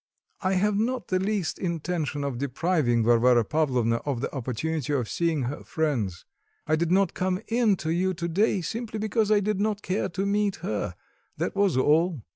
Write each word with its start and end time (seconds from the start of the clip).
I 0.41 0.53
have 0.53 0.75
not 0.79 1.09
the 1.09 1.19
least 1.19 1.59
intention 1.59 2.23
of 2.23 2.39
depriving 2.39 3.03
Varvara 3.03 3.45
Pavlovna 3.45 3.97
of 3.97 4.19
the 4.19 4.33
opportunity 4.33 4.91
of 4.93 5.07
seeing 5.07 5.43
her 5.43 5.63
friends; 5.63 6.25
I 6.65 6.75
did 6.75 6.89
not 6.91 7.13
come 7.13 7.39
in 7.49 7.75
to 7.75 7.91
you 7.91 8.15
to 8.15 8.27
day 8.27 8.61
simply 8.61 8.97
because 8.97 9.29
I 9.31 9.41
did 9.41 9.59
not 9.59 9.83
care 9.83 10.09
to 10.09 10.25
meet 10.25 10.55
her 10.65 10.95
that 11.37 11.55
was 11.55 11.77
all." 11.77 12.23